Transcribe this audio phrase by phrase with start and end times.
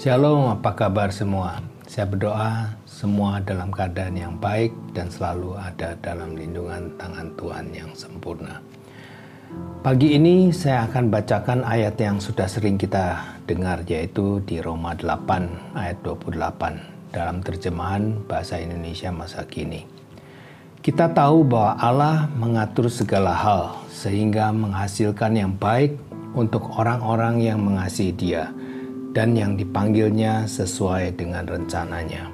[0.00, 1.60] Shalom, apa kabar semua?
[1.84, 7.92] Saya berdoa semua dalam keadaan yang baik dan selalu ada dalam lindungan tangan Tuhan yang
[7.92, 8.64] sempurna.
[9.84, 15.76] Pagi ini saya akan bacakan ayat yang sudah sering kita dengar yaitu di Roma 8
[15.76, 19.84] ayat 28 dalam terjemahan bahasa Indonesia masa kini.
[20.80, 25.92] Kita tahu bahwa Allah mengatur segala hal sehingga menghasilkan yang baik
[26.32, 28.48] untuk orang-orang yang mengasihi Dia
[29.10, 32.30] dan yang dipanggilnya sesuai dengan rencananya.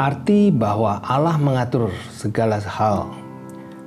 [0.00, 3.10] Arti bahwa Allah mengatur segala hal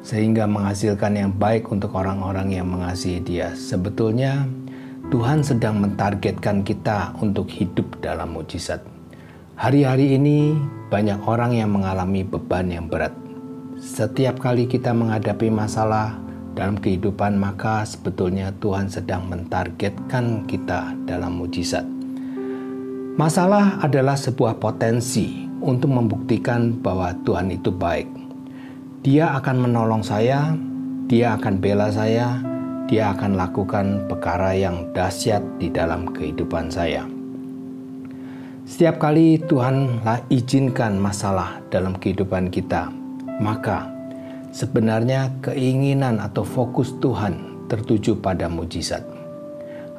[0.03, 3.55] sehingga menghasilkan yang baik untuk orang-orang yang mengasihi Dia.
[3.55, 4.45] Sebetulnya
[5.09, 8.83] Tuhan sedang mentargetkan kita untuk hidup dalam mujizat.
[9.55, 10.53] Hari-hari ini
[10.91, 13.15] banyak orang yang mengalami beban yang berat.
[13.79, 16.19] Setiap kali kita menghadapi masalah
[16.53, 21.85] dalam kehidupan, maka sebetulnya Tuhan sedang mentargetkan kita dalam mujizat.
[23.17, 28.23] Masalah adalah sebuah potensi untuk membuktikan bahwa Tuhan itu baik
[29.03, 30.55] dia akan menolong saya,
[31.11, 32.39] dia akan bela saya,
[32.87, 37.03] dia akan lakukan perkara yang dahsyat di dalam kehidupan saya.
[38.63, 39.99] Setiap kali Tuhan
[40.31, 42.87] izinkan masalah dalam kehidupan kita,
[43.43, 43.91] maka
[44.53, 49.01] sebenarnya keinginan atau fokus Tuhan tertuju pada mujizat.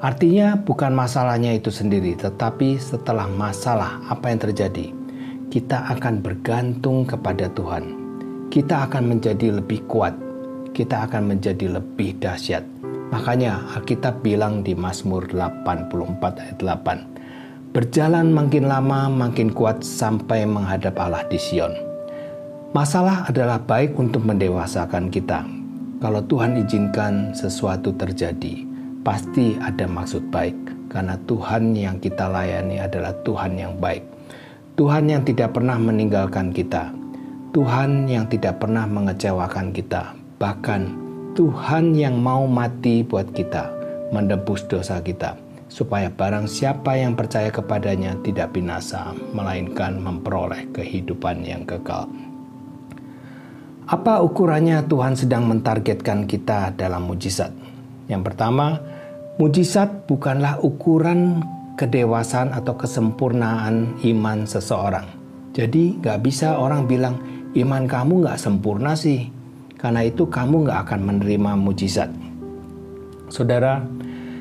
[0.01, 4.95] Artinya bukan masalahnya itu sendiri, tetapi setelah masalah apa yang terjadi,
[5.51, 8.05] kita akan bergantung kepada Tuhan
[8.55, 10.15] kita akan menjadi lebih kuat,
[10.79, 12.63] kita akan menjadi lebih dahsyat.
[13.11, 15.91] Makanya Alkitab bilang di Mazmur 84
[16.39, 21.75] ayat 8, Berjalan makin lama makin kuat sampai menghadap Allah di Sion.
[22.75, 25.47] Masalah adalah baik untuk mendewasakan kita.
[26.03, 28.67] Kalau Tuhan izinkan sesuatu terjadi,
[29.07, 30.59] pasti ada maksud baik.
[30.91, 34.03] Karena Tuhan yang kita layani adalah Tuhan yang baik.
[34.75, 36.91] Tuhan yang tidak pernah meninggalkan kita,
[37.55, 40.11] Tuhan yang tidak pernah mengecewakan kita,
[40.43, 40.99] bahkan
[41.39, 43.71] Tuhan yang mau mati buat kita,
[44.11, 45.39] menebus dosa kita,
[45.71, 52.11] supaya barang siapa yang percaya kepadanya tidak binasa, melainkan memperoleh kehidupan yang kekal.
[53.85, 57.53] Apa ukurannya Tuhan sedang mentargetkan kita dalam mujizat?
[58.09, 58.81] Yang pertama,
[59.37, 61.45] mujizat bukanlah ukuran
[61.77, 65.05] kedewasaan atau kesempurnaan iman seseorang.
[65.53, 67.21] Jadi nggak bisa orang bilang,
[67.53, 69.29] iman kamu nggak sempurna sih.
[69.77, 72.09] Karena itu kamu nggak akan menerima mujizat.
[73.29, 73.85] Saudara,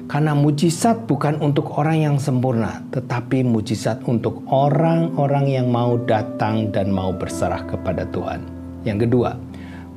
[0.07, 6.95] karena mujizat bukan untuk orang yang sempurna, tetapi mujizat untuk orang-orang yang mau datang dan
[6.95, 8.62] mau berserah kepada Tuhan.
[8.83, 9.35] Yang kedua,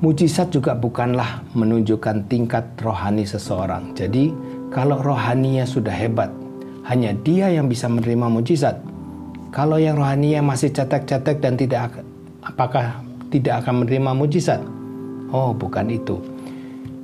[0.03, 3.95] mujizat juga bukanlah menunjukkan tingkat rohani seseorang.
[3.95, 4.31] Jadi,
[4.71, 6.31] kalau rohaninya sudah hebat,
[6.87, 8.79] hanya dia yang bisa menerima mujizat.
[9.51, 12.03] Kalau yang rohaninya masih cetek-cetek dan tidak
[12.47, 13.03] apakah
[13.35, 14.63] tidak akan menerima mujizat?
[15.35, 16.23] Oh, bukan itu.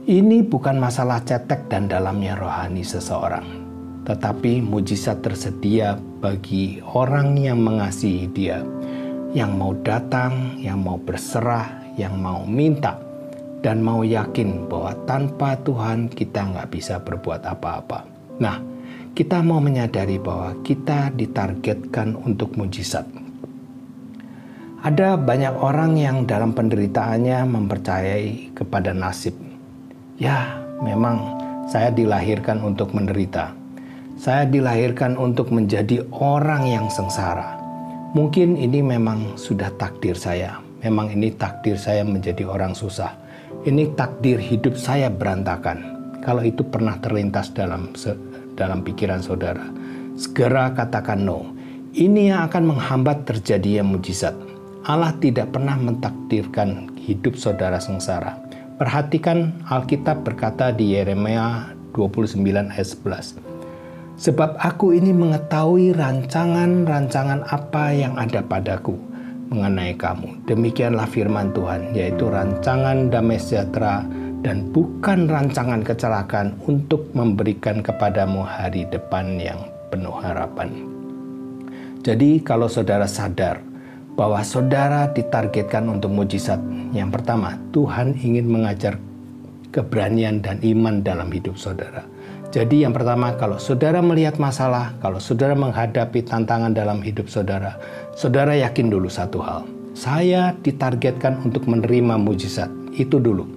[0.03, 3.47] Ini bukan masalah cetek dan dalamnya rohani seseorang,
[4.03, 8.66] tetapi mujizat tersedia bagi orang yang mengasihi Dia,
[9.32, 13.00] yang mau datang, yang mau berserah, yang mau minta,
[13.65, 18.04] dan mau yakin bahwa tanpa Tuhan kita nggak bisa berbuat apa-apa.
[18.37, 18.60] Nah,
[19.16, 23.09] kita mau menyadari bahwa kita ditargetkan untuk mujizat.
[24.82, 29.38] Ada banyak orang yang dalam penderitaannya mempercayai kepada nasib.
[30.19, 31.38] Ya, memang
[31.71, 33.54] saya dilahirkan untuk menderita.
[34.19, 37.61] Saya dilahirkan untuk menjadi orang yang sengsara.
[38.12, 40.60] Mungkin ini memang sudah takdir saya.
[40.84, 43.16] Memang ini takdir saya menjadi orang susah.
[43.64, 45.96] Ini takdir hidup saya berantakan.
[46.20, 47.94] Kalau itu pernah terlintas dalam
[48.52, 49.64] dalam pikiran saudara,
[50.14, 51.56] segera katakan no.
[51.92, 54.32] Ini yang akan menghambat terjadinya mujizat
[54.82, 58.34] Allah tidak pernah mentakdirkan hidup saudara sengsara.
[58.82, 63.52] Perhatikan Alkitab berkata di Yeremia 29 ayat 11.
[64.22, 68.95] Sebab aku ini mengetahui rancangan-rancangan apa yang ada padaku
[69.51, 70.47] mengenai kamu.
[70.47, 74.07] Demikianlah firman Tuhan, yaitu rancangan damai sejahtera
[74.47, 79.59] dan bukan rancangan kecelakaan untuk memberikan kepadamu hari depan yang
[79.91, 80.71] penuh harapan.
[82.07, 83.59] Jadi kalau saudara sadar
[84.15, 86.63] bahwa saudara ditargetkan untuk mujizat.
[86.95, 89.03] Yang pertama, Tuhan ingin mengajar
[89.75, 92.07] keberanian dan iman dalam hidup saudara.
[92.53, 97.81] Jadi yang pertama, kalau saudara melihat masalah, kalau saudara menghadapi tantangan dalam hidup saudara,
[98.13, 99.65] saudara yakin dulu satu hal.
[99.97, 102.69] Saya ditargetkan untuk menerima mujizat.
[102.93, 103.49] Itu dulu.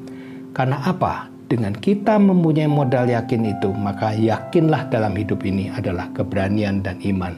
[0.56, 1.36] Karena apa?
[1.46, 7.38] dengan kita mempunyai modal yakin itu, maka yakinlah dalam hidup ini adalah keberanian dan iman.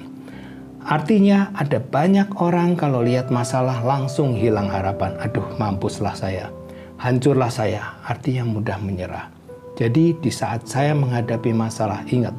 [0.87, 5.19] Artinya ada banyak orang kalau lihat masalah langsung hilang harapan.
[5.19, 6.47] Aduh mampuslah saya,
[6.95, 9.36] hancurlah saya, artinya mudah menyerah.
[9.77, 12.33] Jadi di saat saya menghadapi masalah, ingat,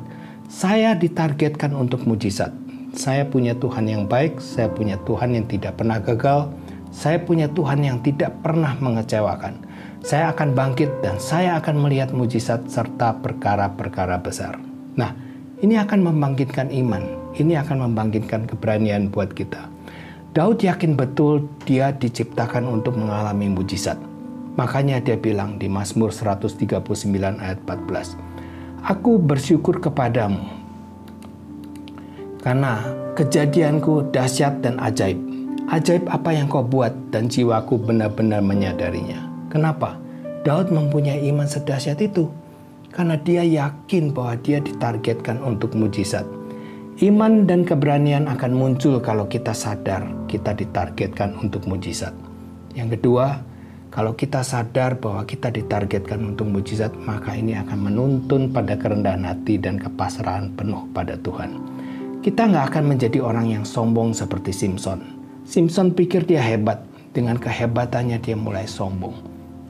[0.50, 2.50] saya ditargetkan untuk mujizat.
[2.98, 6.50] Saya punya Tuhan yang baik, saya punya Tuhan yang tidak pernah gagal,
[6.90, 9.54] saya punya Tuhan yang tidak pernah mengecewakan.
[10.02, 14.58] Saya akan bangkit dan saya akan melihat mujizat serta perkara-perkara besar.
[14.98, 15.14] Nah,
[15.62, 17.06] ini akan membangkitkan iman.
[17.38, 19.70] Ini akan membangkitkan keberanian buat kita.
[20.34, 24.07] Daud yakin betul dia diciptakan untuk mengalami mujizat.
[24.58, 26.82] Makanya dia bilang di Mazmur 139
[27.38, 28.18] ayat 14,
[28.90, 30.42] Aku bersyukur kepadamu
[32.42, 32.82] karena
[33.14, 35.18] kejadianku dahsyat dan ajaib.
[35.70, 39.20] Ajaib apa yang kau buat dan jiwaku benar-benar menyadarinya.
[39.46, 39.94] Kenapa?
[40.42, 42.26] Daud mempunyai iman sedahsyat itu
[42.90, 46.26] karena dia yakin bahwa dia ditargetkan untuk mujizat.
[46.98, 52.10] Iman dan keberanian akan muncul kalau kita sadar kita ditargetkan untuk mujizat.
[52.74, 53.38] Yang kedua,
[53.88, 59.56] kalau kita sadar bahwa kita ditargetkan untuk mujizat, maka ini akan menuntun pada kerendahan hati
[59.56, 61.56] dan kepasrahan penuh pada Tuhan.
[62.20, 65.00] Kita nggak akan menjadi orang yang sombong seperti Simpson.
[65.48, 66.84] Simpson pikir dia hebat,
[67.16, 69.16] dengan kehebatannya dia mulai sombong.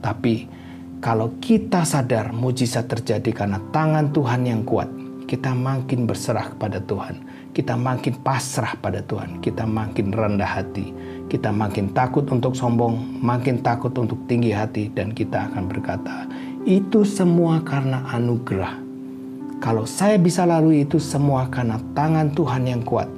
[0.03, 0.51] Tapi
[0.99, 4.91] kalau kita sadar mujizat terjadi karena tangan Tuhan yang kuat,
[5.31, 7.23] kita makin berserah kepada Tuhan.
[7.49, 9.41] Kita makin pasrah pada Tuhan.
[9.41, 10.93] Kita makin rendah hati.
[11.25, 16.29] Kita makin takut untuk sombong, makin takut untuk tinggi hati, dan kita akan berkata,
[16.65, 18.85] "Itu semua karena anugerah."
[19.59, 23.11] Kalau saya bisa lalui itu semua karena tangan Tuhan yang kuat,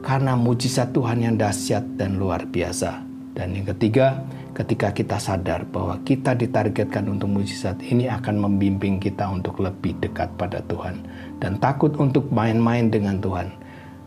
[0.00, 3.02] karena mujizat Tuhan yang dahsyat dan luar biasa.
[3.32, 9.24] Dan yang ketiga, ketika kita sadar bahwa kita ditargetkan untuk mujizat ini akan membimbing kita
[9.24, 11.00] untuk lebih dekat pada Tuhan
[11.40, 13.61] dan takut untuk main-main dengan Tuhan.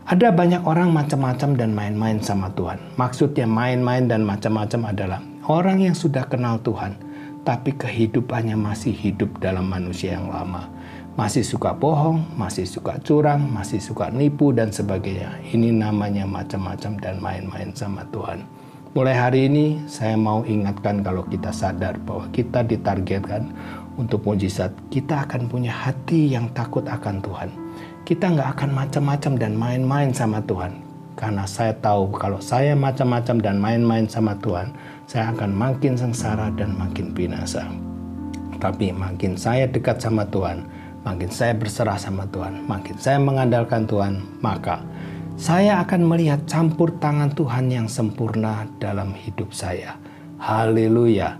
[0.06, 2.78] Ada banyak orang macam-macam dan main-main sama Tuhan.
[2.94, 5.18] Maksudnya main-main dan macam-macam adalah
[5.50, 6.94] orang yang sudah kenal Tuhan,
[7.42, 10.70] tapi kehidupannya masih hidup dalam manusia yang lama.
[11.18, 15.42] Masih suka bohong, masih suka curang, masih suka nipu dan sebagainya.
[15.42, 18.46] Ini namanya macam-macam dan main-main sama Tuhan.
[18.94, 23.50] Mulai hari ini saya mau ingatkan kalau kita sadar bahwa kita ditargetkan
[23.96, 27.50] untuk mujizat, kita akan punya hati yang takut akan Tuhan.
[28.04, 30.84] Kita nggak akan macam-macam dan main-main sama Tuhan.
[31.16, 34.76] Karena saya tahu kalau saya macam-macam dan main-main sama Tuhan,
[35.08, 37.64] saya akan makin sengsara dan makin binasa.
[38.60, 40.68] Tapi makin saya dekat sama Tuhan,
[41.08, 44.84] makin saya berserah sama Tuhan, makin saya mengandalkan Tuhan, maka
[45.40, 49.96] saya akan melihat campur tangan Tuhan yang sempurna dalam hidup saya.
[50.36, 51.36] Haleluya.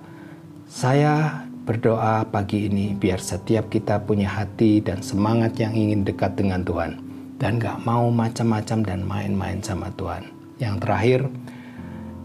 [0.68, 6.62] Saya berdoa pagi ini biar setiap kita punya hati dan semangat yang ingin dekat dengan
[6.62, 7.02] Tuhan.
[7.42, 10.30] Dan gak mau macam-macam dan main-main sama Tuhan.
[10.62, 11.20] Yang terakhir,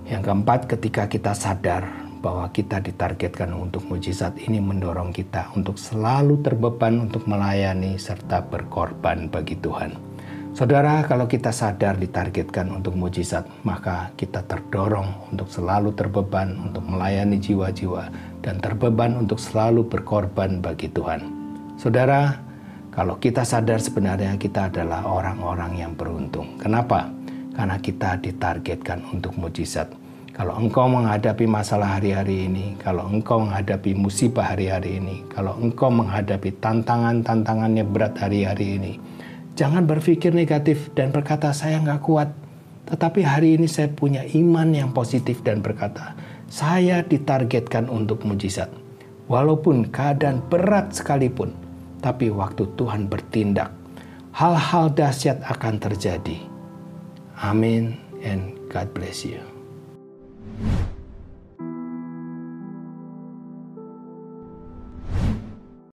[0.08, 1.90] yang keempat ketika kita sadar
[2.22, 9.26] bahwa kita ditargetkan untuk mujizat ini mendorong kita untuk selalu terbeban untuk melayani serta berkorban
[9.28, 10.11] bagi Tuhan.
[10.52, 17.40] Saudara, kalau kita sadar ditargetkan untuk mujizat, maka kita terdorong untuk selalu terbeban untuk melayani
[17.40, 18.12] jiwa-jiwa
[18.44, 21.24] dan terbeban untuk selalu berkorban bagi Tuhan.
[21.80, 22.36] Saudara,
[22.92, 26.60] kalau kita sadar sebenarnya kita adalah orang-orang yang beruntung.
[26.60, 27.08] Kenapa?
[27.56, 29.88] Karena kita ditargetkan untuk mujizat.
[30.36, 36.60] Kalau engkau menghadapi masalah hari-hari ini, kalau engkau menghadapi musibah hari-hari ini, kalau engkau menghadapi
[36.60, 38.94] tantangan-tantangannya berat hari-hari ini,
[39.60, 42.30] Jangan berpikir negatif dan berkata saya nggak kuat.
[42.88, 46.16] Tetapi hari ini saya punya iman yang positif dan berkata,
[46.52, 48.68] saya ditargetkan untuk mujizat.
[49.32, 51.56] Walaupun keadaan berat sekalipun,
[52.04, 53.72] tapi waktu Tuhan bertindak,
[54.36, 56.36] hal-hal dahsyat akan terjadi.
[57.40, 57.96] Amin
[58.28, 59.51] and God bless you.